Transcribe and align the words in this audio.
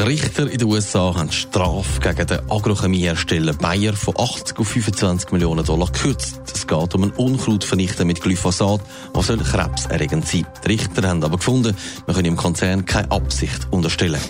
Die 0.00 0.06
Richter 0.06 0.50
in 0.50 0.56
den 0.56 0.66
USA 0.66 1.14
haben 1.14 1.28
die 1.28 1.36
Strafe 1.36 2.00
gegen 2.00 2.26
den 2.26 2.50
Agrochemiehersteller 2.50 3.52
Bayer 3.52 3.92
von 3.92 4.14
80 4.16 4.58
auf 4.58 4.68
25 4.68 5.30
Millionen 5.30 5.62
Dollar 5.62 5.92
gekürzt. 5.92 6.40
Es 6.54 6.66
geht 6.66 6.94
um 6.94 7.02
einen 7.02 7.12
Unkrautvernichter 7.12 8.06
mit 8.06 8.22
Glyphosat, 8.22 8.80
der 9.14 9.22
soll 9.22 9.36
krebserregend 9.36 10.26
sein. 10.26 10.46
Die 10.64 10.68
Richter 10.68 11.06
haben 11.06 11.22
aber 11.22 11.36
gefunden, 11.36 11.76
man 12.06 12.16
könne 12.16 12.28
im 12.28 12.36
Konzern 12.36 12.86
keine 12.86 13.10
Absicht 13.10 13.68
unterstellen. 13.70 14.20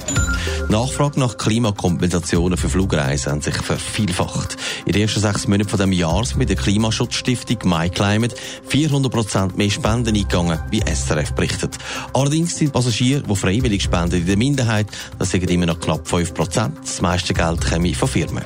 Die 0.69 0.73
Nachfrage 0.73 1.21
nach 1.21 1.37
Klimakompensationen 1.37 2.59
für 2.59 2.69
Flugreisen 2.69 3.31
haben 3.31 3.41
sich 3.41 3.57
vervielfacht. 3.57 4.57
In 4.87 4.93
den 4.93 5.03
ersten 5.03 5.21
sechs 5.21 5.47
Monaten 5.47 5.69
dieses 5.71 5.99
Jahres 5.99 6.35
mit 6.35 6.49
der 6.49 6.57
Klimaschutzstiftung 6.57 7.59
MyClimate 7.65 8.35
400 8.67 9.13
Prozent 9.13 9.57
mehr 9.57 9.71
Spenden 9.71 10.17
eingegangen, 10.17 10.59
wie 10.71 10.81
SRF 10.81 11.33
berichtet. 11.33 11.79
Allerdings 12.13 12.57
sind 12.57 12.73
Passagiere, 12.73 13.23
die 13.23 13.37
freiwillig 13.37 13.83
spenden, 13.83 14.21
in 14.21 14.27
der 14.27 14.37
Minderheit. 14.37 14.89
Das 15.19 15.31
sind 15.31 15.43
immer 15.61 15.75
noch 15.75 15.81
knapp 15.81 16.09
5 16.09 16.33
Prozent. 16.33 16.79
Das 16.83 17.03
meiste 17.03 17.35
Geld 17.35 17.61
käme 17.61 17.95
von 17.95 18.09
Firmen. 18.09 18.43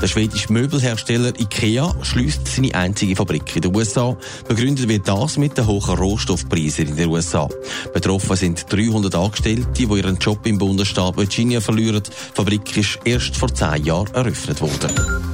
Der 0.00 0.06
schwedische 0.06 0.52
Möbelhersteller 0.52 1.32
IKEA 1.36 1.92
schließt 2.02 2.46
seine 2.46 2.72
einzige 2.76 3.16
Fabrik 3.16 3.56
in 3.56 3.62
den 3.62 3.74
USA. 3.74 4.16
Begründet 4.46 4.88
wird 4.88 5.08
das 5.08 5.36
mit 5.36 5.58
den 5.58 5.66
hohen 5.66 5.98
Rohstoffpreisen 5.98 6.86
in 6.86 6.96
den 6.96 7.08
USA. 7.08 7.48
Betroffen 7.92 8.36
sind 8.36 8.72
300 8.72 9.16
Angestellte, 9.16 9.66
die 9.72 9.82
ihren 9.82 10.18
Job 10.18 10.46
im 10.46 10.58
Bundesstaat 10.58 11.16
Virginia 11.16 11.60
verlieren. 11.60 12.04
Die 12.04 12.36
Fabrik 12.36 12.76
ist 12.76 13.00
erst 13.04 13.36
vor 13.36 13.52
zehn 13.52 13.84
Jahren 13.84 14.14
eröffnet 14.14 14.60
worden. 14.60 15.27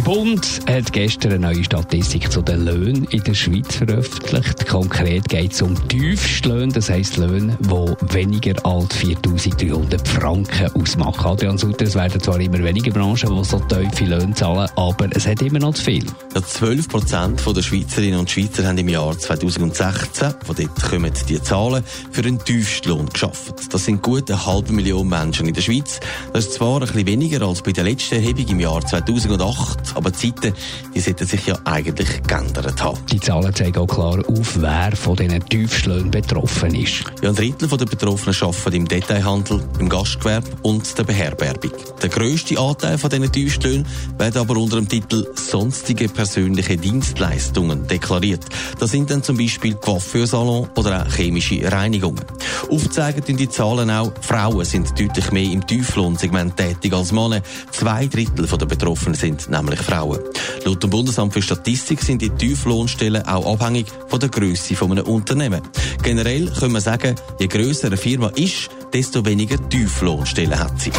Der 0.00 0.12
Bund 0.12 0.60
hat 0.66 0.94
gestern 0.94 1.32
eine 1.32 1.52
neue 1.52 1.62
Statistik 1.62 2.32
zu 2.32 2.40
den 2.40 2.64
Löhnen 2.64 3.04
in 3.10 3.22
der 3.22 3.34
Schweiz 3.34 3.76
veröffentlicht. 3.76 4.66
Konkret 4.66 5.28
geht 5.28 5.52
es 5.52 5.60
um 5.60 5.76
Tiefstlöhne, 5.88 6.72
das 6.72 6.88
heisst 6.88 7.18
Löhne, 7.18 7.58
die 7.60 8.14
weniger 8.14 8.54
als 8.64 8.96
4300 8.96 10.08
Franken 10.08 10.68
ausmachen. 10.74 11.26
Adrian 11.26 11.58
Sutter, 11.58 11.84
es 11.84 11.94
werden 11.96 12.18
zwar 12.18 12.40
immer 12.40 12.64
weniger 12.64 12.92
Branchen, 12.92 13.36
die 13.36 13.44
so 13.44 13.58
tiefe 13.58 14.06
Löhne 14.06 14.32
zahlen, 14.32 14.70
aber 14.74 15.06
es 15.10 15.26
hat 15.26 15.42
immer 15.42 15.58
noch 15.58 15.74
zu 15.74 15.84
viel. 15.84 16.06
Ja, 16.34 16.42
12 16.42 16.88
Prozent 16.88 17.42
der 17.46 17.60
Schweizerinnen 17.60 18.20
und 18.20 18.30
Schweizer 18.30 18.66
haben 18.66 18.78
im 18.78 18.88
Jahr 18.88 19.18
2016, 19.18 20.34
von 20.46 20.56
dort 20.56 20.82
kommen 20.82 21.12
die 21.28 21.42
Zahlen, 21.42 21.84
für 22.10 22.22
einen 22.22 22.42
Tiefstlohn 22.42 23.06
geschafft. 23.10 23.54
Das 23.70 23.84
sind 23.84 24.00
gut 24.00 24.30
eine 24.30 24.46
halbe 24.46 24.72
Million 24.72 25.06
Menschen 25.06 25.46
in 25.46 25.52
der 25.52 25.60
Schweiz. 25.60 26.00
Das 26.32 26.46
ist 26.46 26.54
zwar 26.54 26.76
ein 26.76 26.86
bisschen 26.86 27.06
weniger 27.06 27.46
als 27.46 27.60
bei 27.60 27.72
der 27.72 27.84
letzten 27.84 28.14
Erhebung 28.14 28.48
im 28.48 28.60
Jahr 28.60 28.80
2008, 28.80 29.90
aber 30.00 30.10
die 30.10 30.32
Zeiten, 30.32 30.54
die 30.94 31.00
sollten 31.00 31.26
sich 31.26 31.46
ja 31.46 31.58
eigentlich 31.64 32.22
geändert 32.22 32.82
haben. 32.82 32.98
Die 33.12 33.20
Zahlen 33.20 33.54
zeigen 33.54 33.78
auch 33.78 33.86
klar 33.86 34.18
auf, 34.26 34.60
wer 34.60 34.96
von 34.96 35.16
diesen 35.16 35.44
Tiefstlöhnen 35.46 36.10
betroffen 36.10 36.74
ist. 36.74 37.04
Ja, 37.22 37.28
ein 37.28 37.34
Drittel 37.34 37.68
der 37.68 37.84
Betroffenen 37.84 38.34
arbeiten 38.40 38.76
im 38.76 38.88
Detailhandel, 38.88 39.62
im 39.78 39.88
Gastgewerbe 39.88 40.48
und 40.62 40.96
der 40.96 41.04
Beherbergung. 41.04 41.72
Der 42.02 42.08
grösste 42.08 42.58
Anteil 42.58 42.96
von 42.96 43.10
diesen 43.10 43.30
Tiefstlöhnen 43.30 43.86
werden 44.18 44.40
aber 44.40 44.56
unter 44.56 44.76
dem 44.76 44.88
Titel 44.88 45.26
sonstige 45.34 46.08
persönliche 46.08 46.76
Dienstleistungen 46.76 47.86
deklariert. 47.86 48.44
Das 48.78 48.90
sind 48.90 49.10
dann 49.10 49.22
zum 49.22 49.36
Beispiel 49.36 49.74
Coiffeursalon 49.74 50.68
oder 50.76 51.06
auch 51.06 51.14
chemische 51.14 51.70
Reinigungen. 51.70 52.24
Aufzeigen 52.70 53.36
die 53.36 53.48
Zahlen 53.48 53.90
auch, 53.90 54.12
Frauen 54.20 54.64
sind 54.64 54.98
deutlich 54.98 55.32
mehr 55.32 55.50
im 55.50 55.66
Tieflohnsegment 55.66 56.56
tätig 56.56 56.92
als 56.92 57.10
Männer. 57.10 57.42
Zwei 57.72 58.06
Drittel 58.06 58.46
der 58.46 58.66
Betroffenen 58.66 59.14
sind 59.14 59.50
nämlich 59.50 59.80
Frauen. 59.80 60.20
Laut 60.64 60.82
dem 60.82 60.90
Bundesamt 60.90 61.32
für 61.32 61.42
Statistik 61.42 62.00
sind 62.02 62.22
die 62.22 62.30
Tieflohnstellen 62.30 63.26
auch 63.26 63.52
abhängig 63.52 63.86
von 64.06 64.20
der 64.20 64.28
Größe 64.28 64.76
eines 64.84 65.04
Unternehmens. 65.04 65.68
Generell 66.02 66.50
können 66.50 66.72
wir 66.72 66.80
sagen, 66.80 67.16
je 67.40 67.48
grösser 67.48 67.88
eine 67.88 67.96
Firma 67.96 68.28
ist, 68.28 68.70
desto 68.92 69.24
weniger 69.24 69.56
Tieflohnstellen 69.68 70.58
hat 70.58 70.80
sie. 70.80 70.92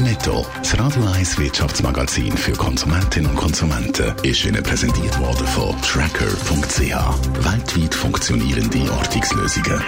Netto, 0.00 0.46
das 0.58 0.78
Radio 0.78 1.04
1 1.04 1.38
Wirtschaftsmagazin 1.38 2.36
für 2.36 2.52
Konsumentinnen 2.52 3.30
und 3.30 3.36
Konsumenten, 3.36 4.14
ist 4.22 4.44
Ihnen 4.44 4.62
präsentiert 4.62 5.18
worden 5.18 5.46
von 5.46 5.74
Tracker.ch. 5.82 7.44
Weltweit 7.44 7.94
funktionierende 7.94 8.90
Ortungslösungen. 8.92 9.82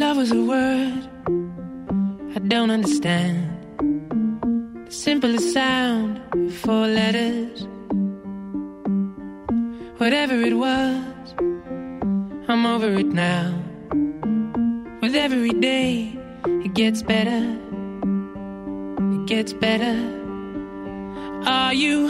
Love 0.00 0.16
was 0.16 0.32
a 0.32 0.42
word 0.42 1.06
I 2.34 2.38
don't 2.38 2.70
understand, 2.70 3.36
the 4.86 4.90
simplest 4.90 5.52
sound, 5.52 6.18
four 6.62 6.86
letters. 6.86 7.66
Whatever 9.98 10.36
it 10.40 10.54
was, 10.54 11.34
I'm 12.48 12.64
over 12.64 12.90
it 13.02 13.08
now. 13.08 13.52
With 15.02 15.14
every 15.14 15.50
day, 15.50 16.18
it 16.64 16.72
gets 16.72 17.02
better. 17.02 17.42
It 19.16 19.26
gets 19.26 19.52
better. 19.52 19.96
Are 21.44 21.74
you 21.74 22.08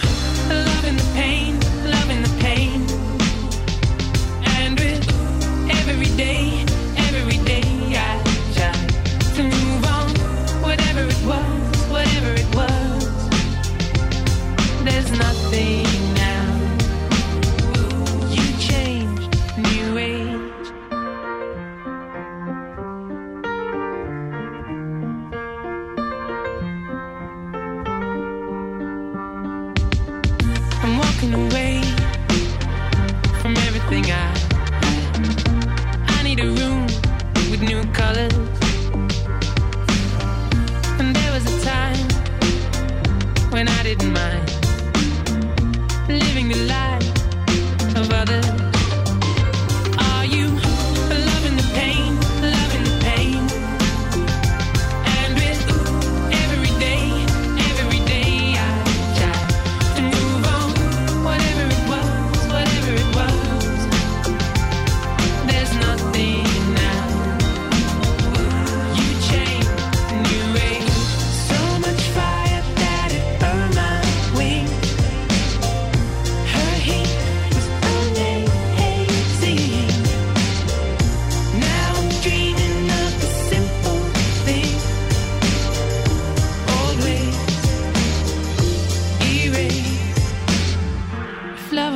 living 46.11 46.49
the 46.49 46.57
life 46.67 47.97
of 47.97 48.13
others. 48.13 48.60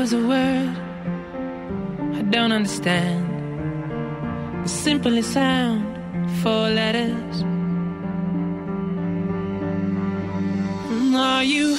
Was 0.05 0.13
a 0.13 0.19
word 0.19 0.77
I 2.19 2.21
don't 2.29 2.53
understand, 2.53 3.23
the 4.63 4.69
simplest 4.69 5.33
sound, 5.33 5.81
four 6.43 6.69
letters. 6.69 7.43
Are 11.17 11.43
you 11.43 11.79